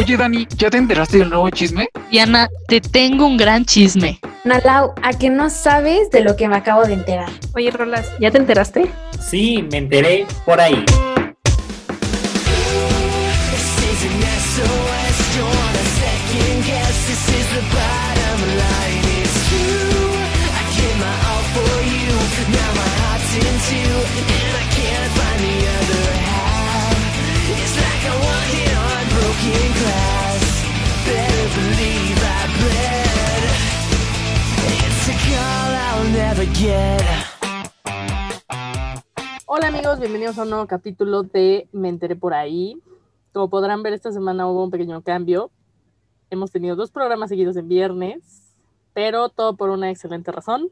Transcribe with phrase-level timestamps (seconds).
[0.00, 1.90] Oye, Dani, ¿ya te enteraste del nuevo chisme?
[2.10, 4.18] Diana, te tengo un gran chisme.
[4.44, 7.28] Nalau, ¿a que no sabes de lo que me acabo de enterar?
[7.54, 8.90] Oye, Rolas, ¿ya te enteraste?
[9.20, 10.86] Sí, me enteré por ahí.
[39.46, 42.76] Hola amigos, bienvenidos a un nuevo capítulo de Me enteré por ahí.
[43.32, 45.50] Como podrán ver, esta semana hubo un pequeño cambio.
[46.28, 48.54] Hemos tenido dos programas seguidos en viernes,
[48.92, 50.68] pero todo por una excelente razón.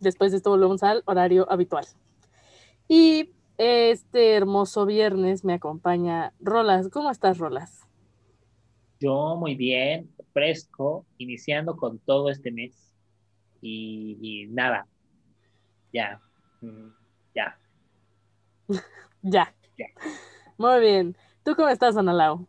[0.00, 1.84] Después de esto volvemos al horario habitual.
[2.88, 6.88] Y este hermoso viernes me acompaña Rolas.
[6.88, 7.82] ¿Cómo estás, Rolas?
[8.98, 12.95] Yo muy bien, fresco, iniciando con todo este mes.
[13.68, 14.86] Y, y nada,
[15.92, 16.20] ya,
[16.60, 16.88] mm,
[17.34, 17.58] ya.
[19.22, 19.52] Ya.
[19.76, 19.86] Ya.
[20.56, 21.16] Muy bien.
[21.42, 22.46] ¿Tú cómo estás, Analao?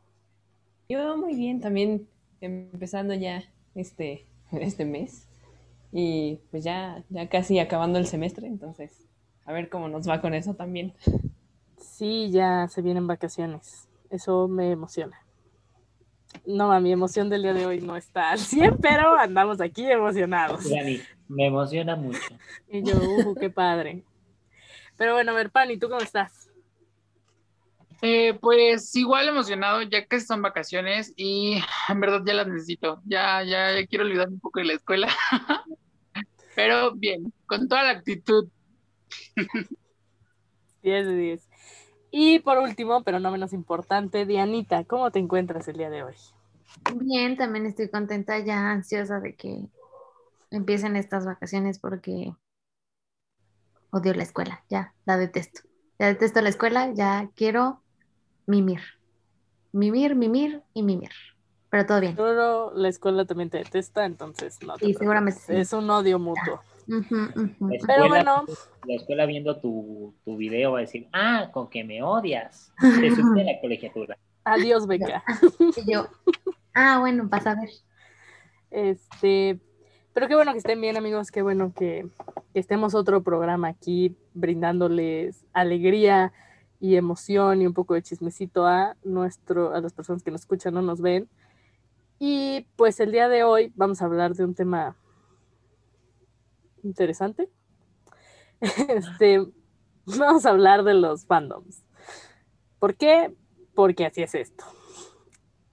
[0.87, 2.07] Yo muy bien, también
[2.39, 3.43] empezando ya
[3.73, 5.27] este, este mes
[5.91, 9.07] y pues ya, ya casi acabando el semestre, entonces
[9.45, 10.93] a ver cómo nos va con eso también.
[11.77, 13.89] Sí, ya se vienen vacaciones.
[14.11, 15.17] Eso me emociona.
[16.45, 20.69] No, mi emoción del día de hoy no está al 100, pero andamos aquí emocionados.
[20.69, 22.19] Dani, me emociona mucho.
[22.69, 24.03] Y yo, uh, qué padre.
[24.97, 26.49] Pero bueno, a ver, Pani, ¿tú cómo estás?
[28.01, 33.01] Eh, pues igual emocionado, ya que son vacaciones y en verdad ya las necesito.
[33.05, 35.07] Ya, ya, ya quiero olvidarme un poco de la escuela.
[36.55, 38.47] Pero bien, con toda la actitud.
[40.83, 41.46] 10 de 10.
[42.11, 46.15] Y por último, pero no menos importante, Dianita, ¿cómo te encuentras el día de hoy?
[46.95, 49.67] Bien, también estoy contenta, ya ansiosa de que
[50.51, 52.33] empiecen estas vacaciones porque
[53.91, 55.61] odio la escuela, ya la detesto.
[55.99, 57.81] Ya detesto la escuela, ya quiero
[58.45, 58.81] mimir.
[59.71, 61.11] Mimir, mimir y mimir.
[61.69, 62.15] Pero todo bien.
[62.15, 64.99] Seguro la escuela también te detesta, entonces no te Sí, preocupes.
[64.99, 65.53] seguramente sí.
[65.53, 66.61] Es un odio mutuo.
[66.87, 67.67] Ujú, ujú.
[67.67, 68.45] La Pero escuela, bueno.
[68.85, 72.71] la escuela viendo tu, tu video va a decir, ah, con que me odias.
[72.79, 74.17] Te a la colegiatura.
[74.43, 75.23] Adiós, Beca.
[75.75, 76.07] Y yo,
[76.73, 77.69] ah, bueno, vas a ver.
[78.71, 79.59] Este,
[80.13, 81.31] pero qué bueno que estén bien, amigos.
[81.31, 82.07] Qué bueno que,
[82.53, 86.31] que estemos otro programa aquí brindándoles alegría
[86.79, 90.77] y emoción y un poco de chismecito a nuestro, a las personas que nos escuchan
[90.77, 91.27] o nos ven.
[92.19, 94.95] Y pues el día de hoy vamos a hablar de un tema
[96.87, 97.49] interesante.
[98.89, 99.45] Este,
[100.05, 101.83] vamos a hablar de los fandoms.
[102.79, 103.35] ¿Por qué?
[103.75, 104.65] Porque así es esto.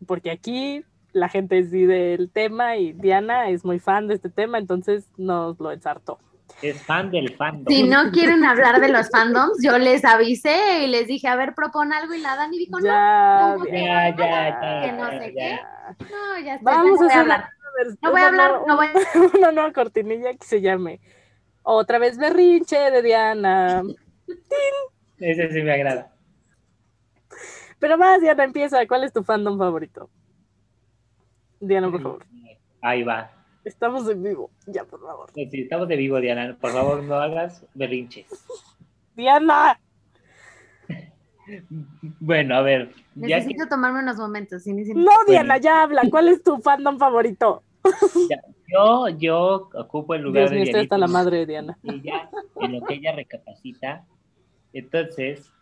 [0.06, 4.58] Porque aquí la gente decide el tema y Diana es muy fan de este tema,
[4.58, 6.18] entonces nos lo ensartó.
[6.60, 7.72] Es fan del fandom.
[7.72, 11.54] Si no quieren hablar de los fandoms, yo les avisé y les dije, a ver,
[11.54, 15.32] propon algo y la Dani dijo, no, Ya, no, ya, ya, ya, que no sé
[15.32, 15.34] qué.
[15.34, 15.96] ya.
[16.00, 16.70] no, ya está.
[16.70, 17.48] Vamos a hacer hablar.
[18.02, 21.00] No voy a hablar, no voy a- una nueva cortinilla que se llame
[21.62, 23.82] Otra vez berrinche de Diana.
[25.18, 26.12] Ese sí me agrada.
[27.78, 28.86] Pero más, Diana, empieza.
[28.86, 30.08] ¿Cuál es tu fandom favorito?
[31.60, 32.26] Diana, por favor.
[32.82, 33.30] Ahí va.
[33.64, 34.50] Estamos en vivo.
[34.66, 35.30] Ya, por favor.
[35.34, 36.56] Sí, estamos de vivo, Diana.
[36.60, 38.26] Por favor, no hagas berrinches.
[39.14, 39.80] Diana.
[42.20, 42.90] Bueno, a ver.
[43.14, 44.66] Ya que, Necesito tomarme unos momentos.
[44.66, 46.02] necesito- No, Diana, ya habla.
[46.10, 47.62] ¿Cuál es tu fandom favorito?
[48.30, 51.18] ya- yo, yo ocupo el lugar Dios mío, de estoy hasta la Dianita.
[51.24, 51.78] madre de Diana.
[51.82, 54.04] ella, en lo que ella recapacita.
[54.72, 55.52] Entonces,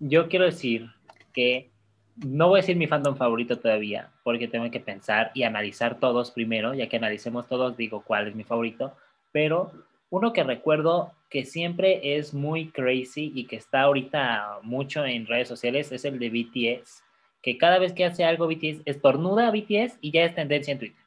[0.00, 0.88] yo quiero decir
[1.32, 1.70] que
[2.16, 6.30] no voy a decir mi fandom favorito todavía, porque tengo que pensar y analizar todos
[6.30, 8.94] primero, ya que analicemos todos, digo cuál es mi favorito,
[9.32, 9.70] pero
[10.10, 15.48] uno que recuerdo que siempre es muy crazy y que está ahorita mucho en redes
[15.48, 17.02] sociales es el de BTS,
[17.42, 20.78] que cada vez que hace algo BTS, estornuda a BTS y ya es tendencia en
[20.78, 21.04] Twitter.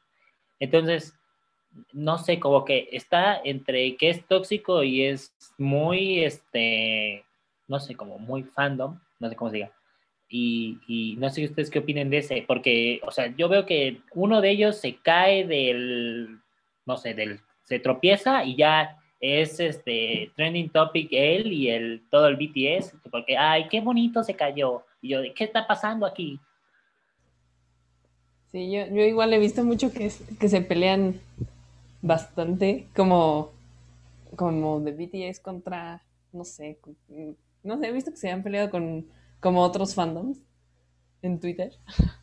[0.58, 1.14] Entonces,
[1.92, 7.24] no sé, como que está entre que es tóxico y es muy, este,
[7.68, 9.72] no sé, como muy fandom, no sé cómo se diga.
[10.28, 14.00] Y, y no sé ustedes qué opinen de ese, porque, o sea, yo veo que
[14.14, 16.38] uno de ellos se cae del,
[16.86, 22.26] no sé, del, se tropieza y ya es este trending topic él y el todo
[22.26, 24.84] el BTS, porque, ay, qué bonito se cayó.
[25.02, 26.40] Y yo, ¿qué está pasando aquí?
[28.50, 31.20] Sí, yo, yo igual he visto mucho que, es- que se pelean
[32.02, 33.52] bastante, como,
[34.36, 36.02] como de BTS contra,
[36.32, 36.78] no sé,
[37.62, 39.06] no sé, he visto que se han peleado con
[39.40, 40.38] como otros fandoms
[41.22, 41.72] en Twitter.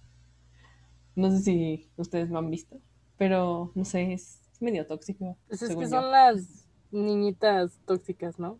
[1.16, 2.80] No sé si ustedes lo han visto,
[3.18, 5.36] pero no sé, es, medio tóxico.
[5.48, 5.90] Pues es que yo.
[5.90, 8.58] son las niñitas tóxicas, ¿no?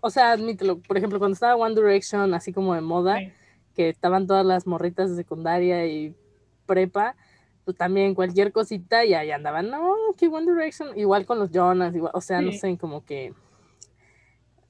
[0.00, 3.32] O sea, admítelo, por ejemplo, cuando estaba One Direction así como de moda, Sí.
[3.74, 6.14] que estaban todas las morritas de secundaria y
[6.66, 7.14] prepa,
[7.64, 11.94] pues también cualquier cosita y ahí andaban, no, que One Direction, igual con los Jonas,
[11.94, 13.32] igual, o sea, no sé, como que,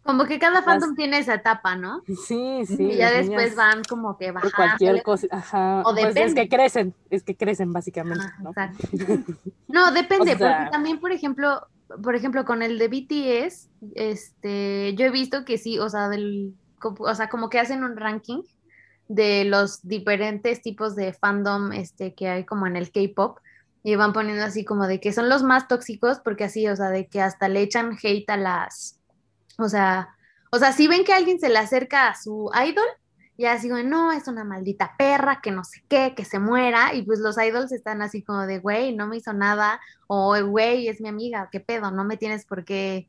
[0.05, 2.03] Como que cada Las- fandom tiene esa etapa, ¿no?
[2.27, 2.83] sí, sí.
[2.91, 4.55] y ya después van como que bajando.
[4.57, 8.51] cualquier cosa, ajá, O pues es que crecen, es que crecen básicamente, ¿no?
[8.51, 8.89] exacto.
[9.69, 11.67] No, depende, O sea- porque también, por ejemplo,
[12.03, 16.55] por ejemplo, con el de BTS, este, yo he visto que sí, o sea, del,
[16.83, 18.43] o sea, como que hacen un ranking
[19.09, 23.39] de los diferentes tipos de fandom este, que hay como en el K-pop
[23.85, 26.89] y van poniendo así como de que son los más tóxicos porque así, o sea,
[26.91, 28.99] de que hasta le echan hate a las,
[29.59, 30.09] o sea,
[30.51, 32.87] o sea, si ven que alguien se le acerca a su idol,
[33.39, 36.95] ya así como, no, es una maldita perra, que no sé qué, que se muera,
[36.95, 40.89] y pues los idols están así como de, güey, no me hizo nada, o güey,
[40.89, 43.09] es mi amiga, qué pedo, no me tienes por qué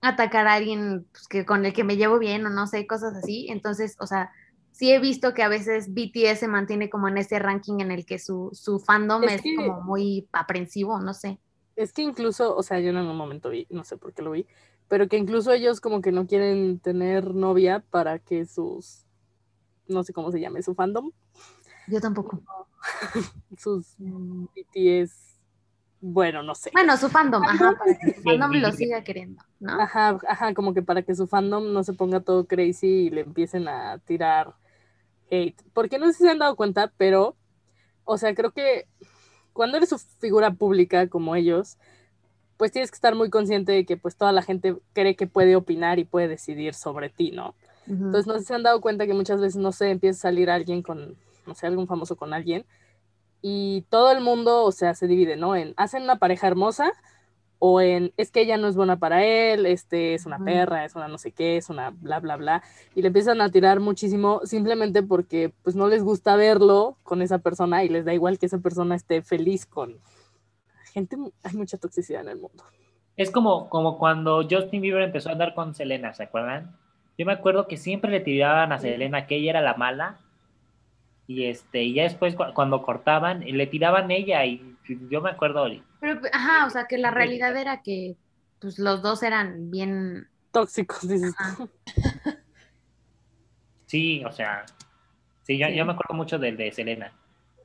[0.00, 3.14] atacar a alguien pues, que, con el que me llevo bien, o no sé, cosas
[3.14, 3.46] así.
[3.50, 4.30] Entonces, o sea,
[4.72, 8.06] sí he visto que a veces BTS se mantiene como en ese ranking en el
[8.06, 11.38] que su, su fandom Es es, que- como muy aprensivo, no sé.
[11.76, 14.32] Es que incluso, o sea, yo en algún momento vi, no sé por qué lo
[14.32, 14.46] vi,
[14.90, 19.06] pero que incluso ellos como que no quieren tener novia para que sus,
[19.86, 21.12] no sé cómo se llame, su fandom,
[21.86, 22.42] Yo tampoco.
[23.56, 25.38] sus BTS,
[26.00, 26.70] bueno, no sé.
[26.72, 29.80] Bueno, su fandom, ajá, para que su fandom lo siga queriendo, ¿no?
[29.80, 33.20] Ajá, ajá, como que para que su fandom no se ponga todo crazy y le
[33.20, 34.56] empiecen a tirar
[35.30, 35.62] hate.
[35.72, 37.36] Porque no sé si se han dado cuenta, pero,
[38.02, 38.88] o sea, creo que
[39.52, 41.78] cuando eres su figura pública como ellos,
[42.60, 45.56] pues tienes que estar muy consciente de que pues toda la gente cree que puede
[45.56, 47.54] opinar y puede decidir sobre ti, ¿no?
[47.86, 48.04] Ujú.
[48.04, 50.30] Entonces no sé si se han dado cuenta que muchas veces, no sé, empieza a
[50.30, 51.16] salir alguien con,
[51.46, 52.66] no sé, algún famoso con alguien
[53.40, 55.56] y todo el mundo, o sea, se divide, ¿no?
[55.56, 56.92] En hacen una pareja hermosa
[57.60, 60.94] o en es que ella no es buena para él, este es una perra, es
[60.94, 62.62] una no sé qué, es una bla, bla, bla.
[62.94, 67.38] Y le empiezan a tirar muchísimo simplemente porque pues no les gusta verlo con esa
[67.38, 69.96] persona y les da igual que esa persona esté feliz con
[70.90, 71.16] gente.
[71.42, 72.64] Hay mucha toxicidad en el mundo.
[73.16, 76.76] Es como, como cuando Justin Bieber empezó a andar con Selena, ¿se acuerdan?
[77.18, 80.18] Yo me acuerdo que siempre le tiraban a Selena que ella era la mala.
[81.26, 84.44] Y este, y ya después cu- cuando cortaban, le tiraban ella.
[84.46, 84.76] Y
[85.10, 85.66] yo me acuerdo,
[86.00, 88.16] Pero, ajá, o sea, que la realidad era que
[88.60, 91.32] pues los dos eran bien, Tóxicos, dices
[93.86, 94.64] sí, o sea,
[95.42, 95.74] sí, yo, Sí.
[95.76, 97.12] yo me acuerdo mucho del de Selena.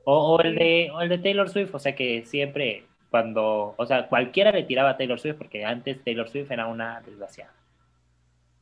[0.05, 3.85] O, o el de, o el de Taylor Swift, o sea que siempre cuando, o
[3.85, 7.53] sea, cualquiera le tiraba a Taylor Swift porque antes Taylor Swift era una desgraciada.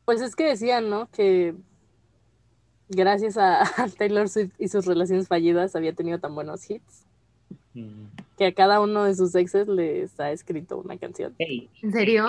[0.05, 1.09] Pues es que decían, ¿no?
[1.09, 1.55] Que
[2.87, 7.05] gracias a, a Taylor Swift y sus relaciones fallidas había tenido tan buenos hits
[7.75, 8.05] Mm.
[8.37, 11.33] que a cada uno de sus exes les ha escrito una canción.
[11.39, 12.27] ¿en serio?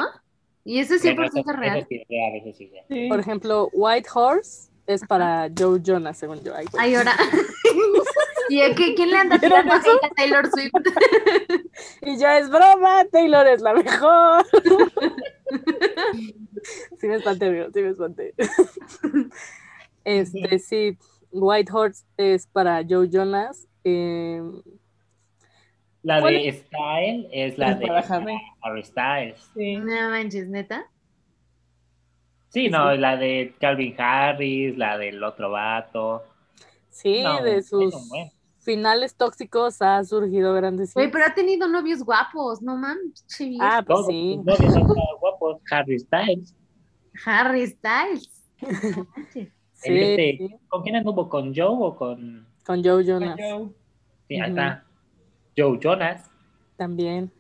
[0.64, 1.86] ¿Y eso es bueno, 100% eso- eso real?
[1.86, 2.84] sí es real, eso sí es real.
[2.88, 3.08] Sí.
[3.10, 6.54] Por ejemplo, White Horse es para Joe Jonas, según yo.
[6.78, 7.12] Ay, ahora.
[8.48, 10.72] ¿Y a qué- quién le anda ¿Vieron tirando a Taylor Swift?
[12.02, 14.44] Y ya es broma, Taylor es la mejor.
[16.98, 18.34] sí me espanté, amigo, sí me espanté.
[20.04, 20.98] Este, sí,
[21.30, 23.66] White Horse es para Joe Jonas.
[23.84, 24.42] eh,
[26.02, 28.82] La ¿Cuál de Style es la Es de Harry.
[28.84, 29.50] Styles.
[29.54, 29.76] Sí.
[29.78, 30.86] No manches, neta.
[32.50, 36.22] Sí, no, la de Calvin Harris, la del otro vato.
[36.90, 37.94] sí, No, de sus.
[38.64, 43.24] Finales tóxicos ha surgido grandes Güey, pero ha tenido novios guapos, no mames.
[43.60, 44.34] Ah, pues Todos sí.
[44.36, 45.60] sus novios han estado guapos.
[45.70, 46.54] Harry Styles.
[47.24, 48.30] Harry Styles.
[49.76, 51.28] Sí, este- sí, ¿Con quién anduvo?
[51.28, 52.46] ¿Con Joe o con...?
[52.64, 53.68] con Joe Jonas Joe.
[54.28, 54.58] Sí, ahí Ujú.
[54.58, 54.84] está.
[55.54, 56.30] Joe Jonas.
[56.76, 57.30] también.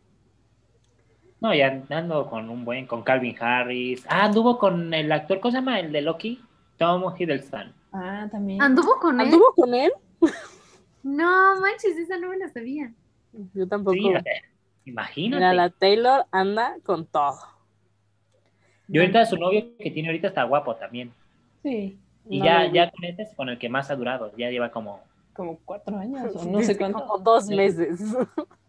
[1.40, 4.04] No, ya ando con un buen, con Calvin Harris.
[4.08, 5.80] Ah, anduvo con el actor, ¿cómo se llama?
[5.80, 6.42] El de Loki.
[6.76, 7.72] Tom Hiddleston.
[7.92, 8.60] Ah, también.
[8.60, 9.26] ¿Anduvo con él?
[9.26, 9.92] ¿Anduvo con él?
[11.04, 12.92] No manches, esa no me la sabía.
[13.54, 13.94] Yo tampoco.
[13.96, 14.22] Sí, sea,
[14.86, 15.36] imagínate.
[15.36, 17.38] Mira, la Taylor anda con todo.
[18.88, 21.12] Y ahorita su novio que tiene ahorita está guapo también.
[21.62, 24.32] Sí, Y No ya, ya con este es con el que más ha durado.
[24.36, 25.00] Ya lleva como,
[25.34, 27.00] como cuatro años o no sé cuánto.
[27.06, 28.00] Como dos meses.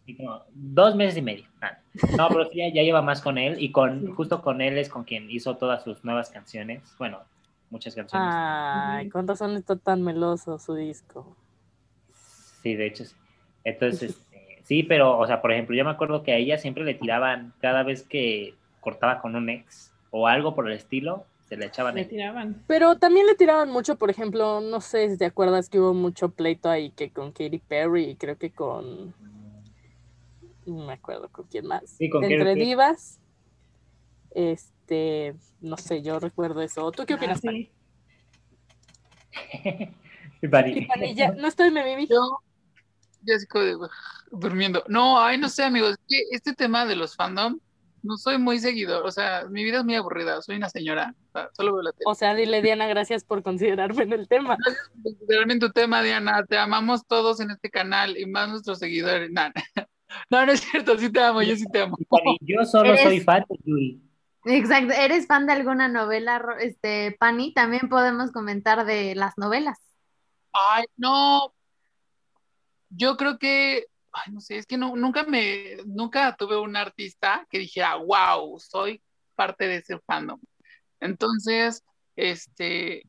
[0.06, 1.46] sí, como dos meses y medio.
[1.62, 1.77] Ah,
[2.18, 3.56] No, pero sí, ya, ya lleva más con él.
[3.62, 4.12] Y con Sí.
[4.15, 6.82] justo con él es con quien hizo todas sus nuevas canciones.
[7.00, 7.20] Bueno,
[7.70, 8.30] muchas canciones.
[8.34, 11.36] Ay, con razón está tan meloso su disco.
[12.66, 13.14] Sí, de hecho sí.
[13.64, 16.84] Entonces, este, sí, pero, o sea, por ejemplo, yo me acuerdo que a ella siempre
[16.84, 21.58] le tiraban cada vez que cortaba con un ex o algo por el estilo, se
[21.58, 22.08] le echaban Le ahí.
[22.10, 22.64] tiraban.
[22.68, 26.30] Pero también le tiraban mucho, por ejemplo, no sé si te acuerdas que hubo mucho
[26.30, 29.14] pleito ahí que con Katy Perry y creo que con.
[30.66, 31.84] No me acuerdo con quién más.
[31.88, 33.20] Sí, con Katy Entre divas.
[34.32, 35.36] Este.
[35.62, 36.92] No sé, yo recuerdo eso.
[36.92, 37.48] ¿Tú qué Ah, opinas, sí.
[37.48, 37.70] Pani?
[40.42, 42.08] Y Pani, Sí, ya- no estoy, me viví.
[43.25, 43.89] Yo, ya así como de, "Ugh",
[44.32, 44.84] durmiendo.
[44.88, 45.96] No, ay, no sé, amigos,
[46.32, 47.60] este tema de los fandom,
[48.03, 51.32] no soy muy seguidor, o sea, mi vida es muy aburrida, soy una señora, o
[51.32, 52.03] sea, solo veo la tele.
[52.05, 54.58] O sea, dile, Diana, gracias por considerarme en el tema.
[55.27, 59.32] Realmente tu tema, Diana, te amamos todos en este canal y más nuestros seguidores.
[59.32, 59.41] No,
[60.29, 61.98] no, no es cierto, sí te amo, yo sí te amo.
[62.41, 64.01] yo solo Eres- soy fan de Yuri.
[64.48, 64.94] Exacto.
[64.94, 67.51] ¿Eres fan de alguna novela, este, Pani?
[67.55, 69.79] También podemos comentar de las novelas.
[70.53, 71.55] Ay, no.
[72.96, 73.86] Yo creo que,
[74.32, 79.02] no sé, es que nunca me, nunca tuve un artista que dijera, wow, soy
[79.36, 80.40] parte de ese fandom.
[81.00, 81.84] Entonces,
[82.16, 83.04] este,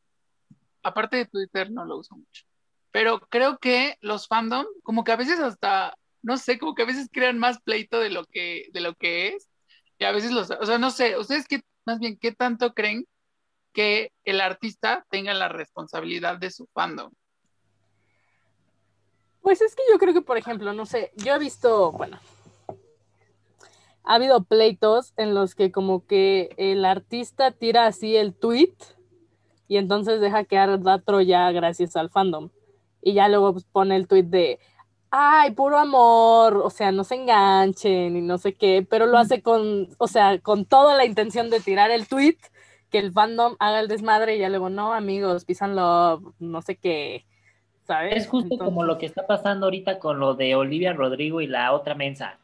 [0.82, 2.44] aparte de Twitter, no lo uso mucho.
[2.90, 6.86] Pero creo que los fandom, como que a veces hasta, no sé, como que a
[6.86, 9.48] veces crean más pleito de lo que, de lo que es.
[9.98, 13.06] Y a veces los, o sea, no sé, ustedes qué, más bien, ¿qué tanto creen
[13.72, 17.12] que el artista tenga la responsabilidad de su fandom?
[19.46, 22.18] Pues es que yo creo que, por ejemplo, no sé, yo he visto, bueno,
[24.02, 28.74] ha habido pleitos en los que como que el artista tira así el tweet
[29.68, 32.50] y entonces deja que arda Troya gracias al fandom.
[33.00, 34.58] Y ya luego pues, pone el tweet de,
[35.12, 39.42] ay, puro amor, o sea, no se enganchen y no sé qué, pero lo hace
[39.42, 42.38] con, o sea, con toda la intención de tirar el tweet,
[42.90, 46.74] que el fandom haga el desmadre y ya luego, no, amigos, pisan love, no sé
[46.74, 47.26] qué,
[47.86, 48.16] ¿sabes?
[48.16, 51.72] Es justo como lo que está pasando ahorita con lo de Olivia Rodrigo y la
[51.72, 52.38] otra mensa.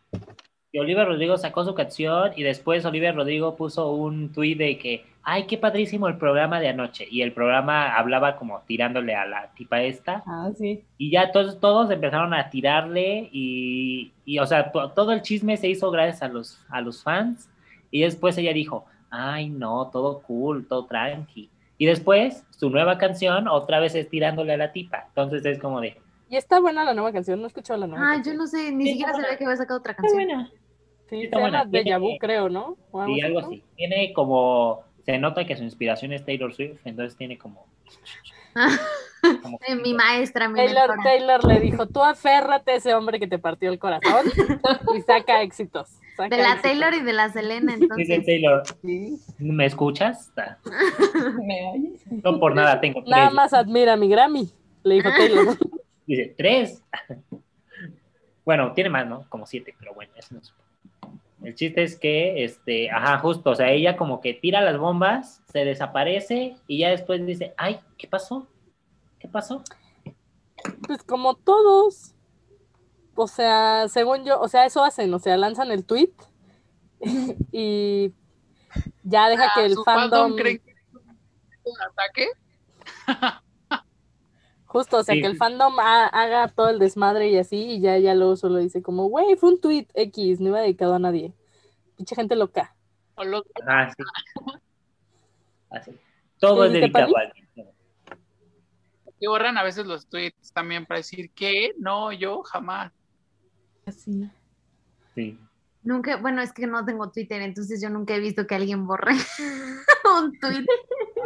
[0.73, 5.05] Que Olivia Rodrigo sacó su canción y después Olivia Rodrigo puso un tuit de que,
[5.23, 7.07] ay, qué padrísimo el programa de anoche.
[7.11, 10.23] Y el programa hablaba como tirándole a la tipa esta.
[10.27, 10.83] Ah, sí.
[10.97, 15.59] Y ya todos, todos empezaron a tirarle y, y, o sea, to- todo el chisme
[15.59, 17.51] se hizo gracias a los, a los fans.
[17.91, 21.51] Y después ella dijo, ay, no, todo cool, todo tranqui.
[21.83, 25.07] Y después, su nueva canción otra vez es tirándole a la tipa.
[25.09, 25.97] Entonces es como de,
[26.31, 28.71] Y está buena la nueva canción, no he escuchado la nueva Ah, yo no sé,
[28.71, 30.25] ni Sí, siquiera está sabía que había sacado otra Está canción.
[30.29, 30.51] buena.
[31.11, 32.77] Sí, está se buena, llama Deja Vu, tiene- creo, ¿no?
[33.07, 33.65] Sí, algo así.
[33.75, 37.67] Tiene como, se nota que su inspiración es Taylor Swift, entonces tiene como...
[39.83, 41.03] mi maestra, mi Taylor, mentora.
[41.03, 44.27] Taylor le dijo, tú aférrate a ese hombre que te partió el corazón
[44.97, 45.89] y saca éxitos.
[46.17, 46.63] saca De la éxitos".
[46.63, 48.27] Taylor y de la Selena, Dice entonces.
[48.27, 49.19] Taylor, Sí.
[49.39, 50.33] ¿me escuchas?
[51.45, 52.03] ¿Me oyes?
[52.11, 53.11] No por nada tengo tres.
[53.11, 54.51] Nada más admira a mi Grammy,
[54.83, 55.57] le dijo Taylor.
[56.07, 56.83] Dice, ¿tres?
[58.45, 59.25] bueno, tiene más, ¿no?
[59.29, 60.53] Como siete, pero bueno, eso no es...
[61.45, 65.43] El chiste es que, este, ajá, justo, o sea, ella como que tira las bombas,
[65.51, 68.47] se desaparece y ya después dice, ay, ¿qué pasó?
[69.19, 69.63] ¿Qué pasó?
[70.87, 72.15] Pues como todos.
[73.15, 76.13] O sea, según yo, o sea, eso hacen, o sea, lanzan el tweet
[77.53, 78.13] y
[79.03, 80.79] ya deja que Ah, el ¿su fandom, creen que es
[81.65, 82.29] un ataque?
[84.73, 87.81] justo, o sea, Sí, que el fandom ha- haga todo el desmadre y así, y
[87.81, 90.99] ya, ya luego solo dice como, güey, fue un tweet X, no iba dedicado a
[90.99, 91.33] nadie.
[91.97, 92.75] Pinche gente loca.
[93.15, 94.03] O los- Ajá, sí.
[95.71, 95.93] Así.
[96.39, 97.49] Todo ¿Qué es dedicado a alguien.
[99.21, 102.93] que borran a veces los tweets también para decir que no, yo jamás.
[103.87, 104.29] Así.
[105.15, 105.39] Sí.
[105.85, 109.13] Nunca, bueno, es que no tengo Twitter, entonces yo nunca he visto que alguien borre
[110.19, 110.65] un tweet.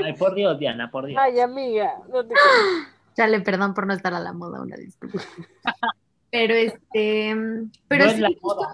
[0.05, 1.19] Ay, por Dios, Diana, por Dios.
[1.23, 2.35] Ay, amiga, no te
[3.17, 5.21] Chale, perdón por no estar a la moda, una disculpa.
[6.31, 7.35] Pero este,
[7.89, 8.69] pero no sí, es la moda.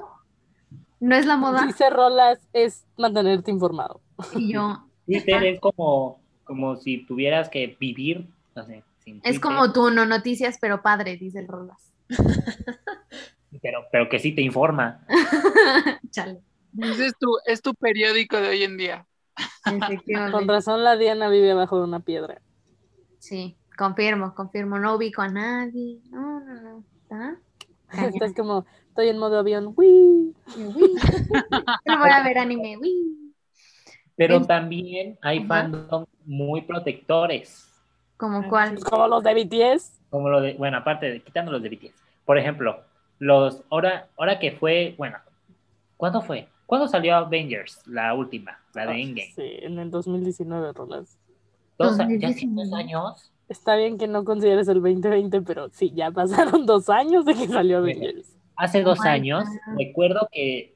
[0.99, 1.67] no es la moda.
[1.67, 4.01] Dice Rolas es mantenerte informado.
[4.35, 9.73] Y yo, Twitter es como, como si tuvieras que vivir, no sé, sin es como
[9.73, 11.93] tú, no noticias, pero padre, dice el Rolas.
[13.61, 15.07] Pero, pero que sí te informa.
[16.11, 16.41] Chale,
[16.73, 19.07] Dices tú, es tu periódico de hoy en día.
[20.33, 22.41] Con razón la Diana vive abajo de una piedra.
[23.19, 24.79] Sí, confirmo, confirmo.
[24.79, 25.99] No ubico a nadie.
[26.11, 26.85] No, no, no.
[27.11, 27.35] ¿Ah?
[28.15, 29.75] Estás como, estoy en modo avión.
[29.77, 30.35] ¡Uy!
[30.57, 30.95] Uy.
[31.85, 32.77] No voy a ver anime.
[32.79, 33.35] Uy.
[34.17, 35.47] Pero En- también hay Ajá.
[35.49, 37.69] fandom muy protectores.
[38.17, 38.79] ¿Como Ah, cuál?
[38.79, 40.01] Como los de BTS.
[40.11, 41.95] Como lo de, bueno, aparte de quitando los de BTS.
[42.25, 42.81] Por ejemplo,
[43.19, 45.19] los, ahora, ahora que fue, bueno,
[45.97, 46.49] ¿cuándo fue?
[46.67, 47.83] ¿Cuándo salió Avengers?
[47.87, 49.33] La última, la de Endgame.
[49.35, 51.19] Sí, en el 2019, Rolas.
[51.79, 52.69] Dos, ya hace 2019.
[52.71, 53.32] dos años.
[53.53, 57.47] Está bien que no consideres el 2020, pero sí, ya pasaron dos años de que
[57.49, 58.35] salió Avengers.
[58.57, 59.79] Hace dos años, God.
[59.79, 60.75] recuerdo que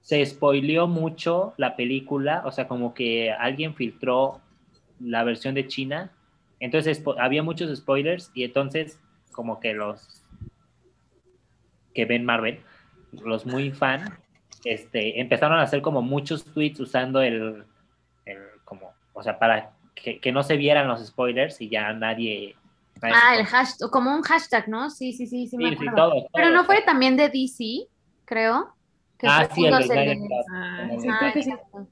[0.00, 4.40] se spoileó mucho la película, o sea, como que alguien filtró
[4.98, 6.10] la versión de China,
[6.58, 8.98] entonces había muchos spoilers y entonces
[9.32, 10.24] como que los
[11.94, 12.60] que ven Marvel,
[13.12, 14.18] los muy fan,
[14.64, 17.64] este, empezaron a hacer como muchos tweets usando el,
[18.24, 22.56] el como, o sea, para que, que no se vieran los spoilers y ya nadie...
[23.02, 24.90] nadie Ah, el hashtag, como un hashtag, ¿no?
[24.90, 25.96] Sí, sí, sí, sí, me Sí, sí, acuerdo.
[26.10, 27.86] todos, Pero no fue también de DC,
[28.24, 28.74] creo.
[29.18, 31.14] Que Ah, todo sí, el mundo de se Snyder le- Cut, Ah, como sí, de-
[31.18, 31.50] creo que sí.
[31.50, 31.88] exacto.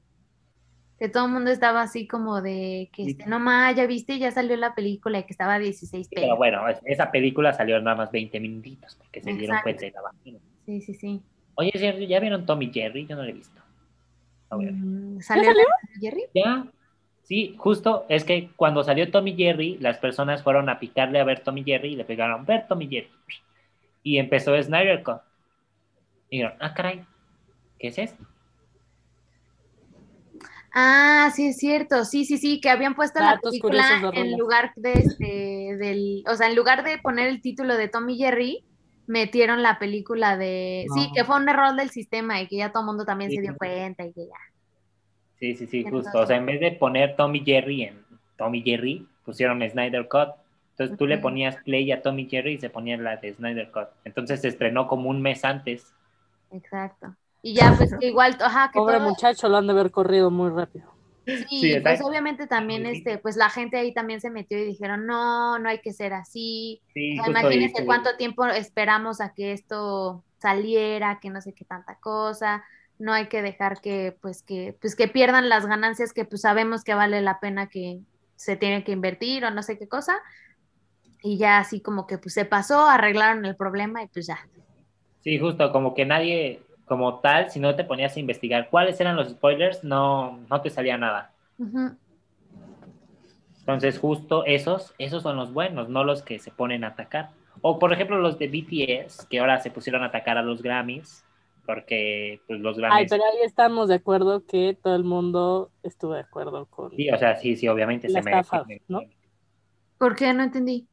[0.97, 4.31] Que todo el mundo estaba así como de que, este, no más, ya viste, ya
[4.31, 6.37] salió la película y que estaba a 16 Sí, Pero pesos.
[6.37, 10.01] bueno, es- esa película salió nada más 20 minutitos porque se dieron cuenta de la
[10.01, 10.39] vagina.
[10.65, 11.21] Sí, sí, sí.
[11.55, 13.05] Oye, Jerry, ¿ya vieron Tommy Jerry?
[13.05, 13.61] Yo no lo he visto.
[14.49, 14.73] A ver.
[14.73, 15.65] Mm, ¿Salió, salió?
[16.01, 16.23] Jerry?
[16.33, 16.65] Ya.
[17.29, 21.41] Sí, justo es que cuando salió Tommy Jerry, las personas fueron a picarle a ver
[21.41, 23.11] Tommy Jerry y le pegaron ver Tommy Jerry.
[24.01, 25.21] Y empezó Snyder Cut.
[26.31, 27.05] Y dijeron, ah, caray,
[27.77, 28.23] ¿qué es esto?
[30.73, 32.03] Ah, sí, es cierto.
[32.03, 36.47] Sí, sí, sí, que habían puesto la película en lugar de este, del, o sea,
[36.47, 38.65] en lugar de poner el título de Tommy Jerry,
[39.05, 42.81] metieron la película de, sí, que fue un error del sistema y que ya todo
[42.81, 43.57] el mundo también Sí, se dio sí.
[43.59, 44.48] cuenta y que ya.
[45.39, 46.19] Sí, sí, sí, Entonces- justo.
[46.23, 48.03] O sea, en vez de poner Tommy Jerry en
[48.37, 50.29] Tommy Jerry, pusieron Snyder Cut.
[50.71, 53.87] Entonces tú le ponías play a Tommy Jerry y se ponía la de Snyder Cut.
[54.05, 55.93] Entonces se estrenó como un mes antes.
[56.51, 57.15] Exacto.
[57.41, 60.31] Y ya, pues que igual, ajá, que Pobre todo- muchacho, lo han de haber corrido
[60.31, 60.89] muy rápido.
[61.25, 62.91] Sí, Sí, pues obviamente también, Sí.
[62.97, 66.11] este, pues la gente ahí también se metió y dijeron, no, no hay que ser
[66.13, 66.81] así.
[66.93, 71.53] Sí, O sea, justo imagínense cuánto tiempo esperamos a que esto saliera, que no sé
[71.53, 72.63] qué tanta cosa.
[72.99, 76.83] No hay que dejar que, pues, que, pues, que pierdan las ganancias que, pues, sabemos
[76.83, 77.99] que vale la pena que
[78.35, 80.19] se tiene que invertir o no sé qué cosa.
[81.21, 84.37] Y ya así como que, pues, se pasó, arreglaron el problema y pues ya.
[85.21, 89.15] Sí, justo, como que nadie, como tal, si no te ponías a investigar cuáles eran
[89.15, 91.31] los spoilers, no, no te salía nada.
[91.57, 91.95] Ujú.
[93.59, 97.29] Entonces, justo esos, esos son los buenos, no los que se ponen a atacar.
[97.61, 101.23] O, por ejemplo, los de BTS, que ahora se pusieron a atacar a los Grammys,
[101.73, 103.09] porque pues, los Ay, Grammys...
[103.11, 106.89] pero ahí estamos de acuerdo que todo el mundo estuvo de acuerdo con...
[106.95, 108.39] Sí, o sea, sí, sí, obviamente se merece.
[108.41, 109.01] estafa, ¿no?
[109.99, 110.33] ¿Por qué?
[110.33, 110.87] No entendí.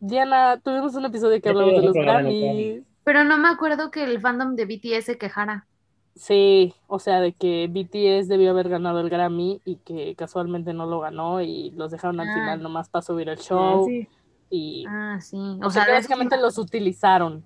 [0.00, 2.82] Diana, tuvimos un episodio que hablamos de los Grammys.
[3.04, 5.66] Pero no me acuerdo que el fandom de BTS se quejara.
[6.14, 10.86] Sí, o sea, de que BTS debió haber ganado el Grammy y que casualmente no
[10.86, 12.34] lo ganó y los dejaron al Ah.
[12.34, 14.08] final nomás para subir el Ah, show sí.
[14.48, 15.36] y Ah, sí.
[15.62, 17.44] o sea, que básicamente los utilizaron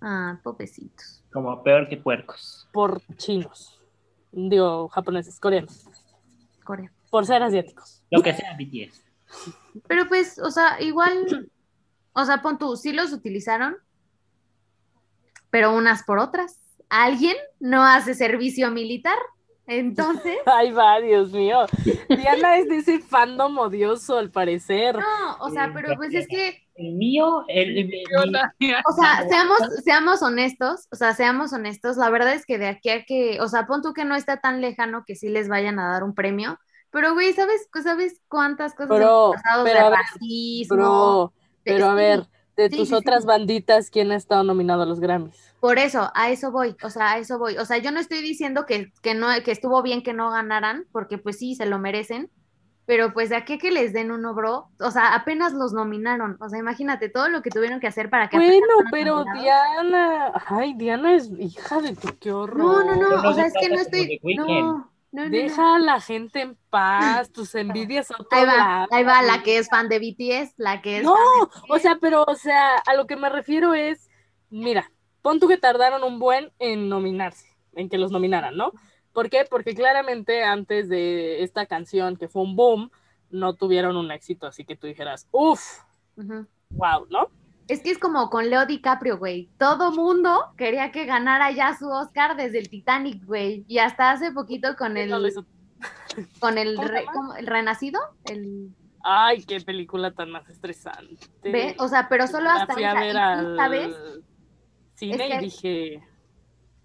[0.00, 1.22] Ah, pobrecitos.
[1.32, 2.68] Como peor que puercos.
[2.72, 3.80] por chinos,
[4.32, 5.84] digo japoneses, coreanos,
[6.64, 6.90] Corea.
[7.10, 8.02] por ser asiáticos.
[8.10, 9.02] Lo que sea BTS.
[9.86, 11.48] Pero pues, o sea, igual,
[12.12, 13.76] o sea, pon tú, sí los utilizaron,
[15.50, 16.58] pero unas por otras.
[16.88, 19.18] Alguien no hace servicio militar,
[19.70, 21.66] entonces, Ay, va, Dios mío.
[22.08, 24.96] Diana es de ese fandom odioso al parecer.
[24.96, 28.02] no, o sea, pero pues es que, El mío, el, el- mi-
[28.86, 32.90] o sea, seamos, seamos honestos, o sea, seamos honestos, la verdad es que de aquí
[32.90, 35.78] a que, o sea, pon tú que no está tan lejano que sí les vayan
[35.78, 36.58] a dar un premio,
[36.90, 40.76] pero güey, ¿sabes, sabes cuántas cosas Pero- hemos pasado pero de ver, racismo?
[40.76, 43.26] Bro, pero a ver, de sí, tus sí, otras sí.
[43.28, 45.49] banditas, ¿quién ha estado nominado a los Grammys?
[45.60, 47.58] Por eso, a eso voy, o sea, a eso voy.
[47.58, 50.86] O sea, yo no estoy diciendo que, que no, que estuvo bien que no ganaran,
[50.92, 52.30] porque pues sí, se lo merecen,
[52.86, 56.36] pero pues de aquí que les den uno, bro, o sea, apenas los nominaron.
[56.40, 59.42] O sea, imagínate todo lo que tuvieron que hacer para que Bueno, pero nominados.
[59.42, 62.86] Diana, ay, Diana es hija de tu, qué horror.
[62.86, 65.30] No, no, no, o sea, se es que no estoy, no, no, no, no.
[65.30, 68.88] Deja a la gente en paz, tus envidias a otro Ahí va, lado.
[68.90, 71.78] ahí va la que es fan de BTS, la que es No, fan de o
[71.78, 74.08] sea, pero, o sea, a lo que me refiero es,
[74.50, 74.90] mira,
[75.22, 78.72] pon tú que tardaron un buen en nominarse, en que los nominaran, ¿no?
[79.12, 79.44] ¿Por qué?
[79.48, 82.90] Porque claramente antes de esta canción, que fue un boom,
[83.30, 85.80] no tuvieron un éxito, así que tú dijeras, uff,
[86.16, 86.46] Ujú.
[86.70, 87.28] wow, ¿no?
[87.68, 89.48] Es que es como con Leo DiCaprio, güey.
[89.56, 93.64] Todo mundo quería que ganara ya su Oscar desde el Titanic, güey.
[93.68, 95.20] Y hasta hace poquito con el, No
[96.40, 97.06] con el, ¿Cómo se re-
[97.38, 101.16] el Renacido, el Ay, qué película tan más estresante.
[101.42, 101.76] ¿Ve?
[101.78, 102.92] O sea, pero solo hasta esa.
[102.92, 103.96] tú al sabes,
[105.00, 106.02] cine Es que- y dije,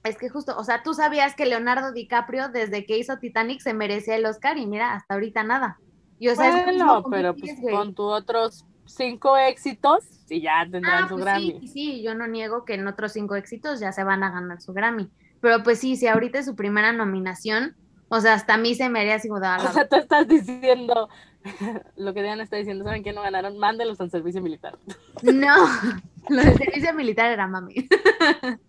[0.04, 3.74] es que justo, o sea, tú sabías que Leonardo DiCaprio, desde que hizo Titanic, se
[3.74, 5.80] merecía el Oscar y mira, hasta ahorita nada.
[6.20, 7.76] Y o sea, es bueno, con pero pues güey.
[7.76, 11.58] con tu otros cinco éxitos y ya tendrán Ah, su pues Grammy.
[11.62, 14.62] sí, sí, yo no niego que en otros cinco éxitos ya se van a ganar
[14.62, 15.10] su Grammy.
[15.42, 17.76] Pero pues sí, si ahorita es su primera nominación,
[18.08, 21.10] o sea, hasta a mí se me haría así "Ah, O sea, tú estás diciendo
[21.98, 23.58] lo que Diana está diciendo, ¿saben qué no ganaron?
[23.58, 24.78] Mándelos al servicio militar.
[25.24, 25.56] No,
[26.30, 27.76] Lo de servicio militar era mami.